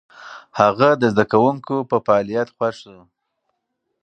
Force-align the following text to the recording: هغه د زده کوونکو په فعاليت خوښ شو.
هغه 0.59 0.89
د 1.01 1.03
زده 1.13 1.25
کوونکو 1.31 1.75
په 1.89 1.97
فعاليت 2.05 2.47
خوښ 2.55 2.75
شو. 2.83 2.99